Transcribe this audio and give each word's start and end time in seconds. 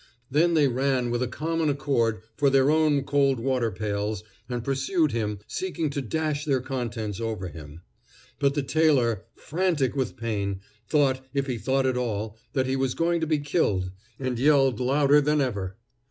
Then 0.31 0.55
they 0.55 0.67
ran 0.67 1.11
with 1.11 1.21
a 1.21 1.27
common 1.27 1.69
accord 1.69 2.23
for 2.35 2.49
their 2.49 2.71
own 2.71 3.03
cold 3.03 3.39
water 3.39 3.69
pails, 3.69 4.23
and 4.49 4.63
pursued 4.63 5.11
him, 5.11 5.37
seeking 5.45 5.91
to 5.91 6.01
dash 6.01 6.43
their 6.43 6.59
contents 6.59 7.19
over 7.19 7.49
him. 7.49 7.83
But 8.39 8.55
the 8.55 8.63
tailor, 8.63 9.25
frantic 9.35 9.95
with 9.95 10.17
pain, 10.17 10.61
thought, 10.87 11.23
if 11.35 11.45
he 11.45 11.59
thought 11.59 11.85
at 11.85 11.97
all, 11.97 12.35
that 12.53 12.65
he 12.65 12.75
was 12.75 12.95
going 12.95 13.21
to 13.21 13.27
be 13.27 13.37
killed, 13.37 13.91
and 14.19 14.39
yelled 14.39 14.79
louder 14.79 15.21
than 15.21 15.39
ever. 15.39 15.77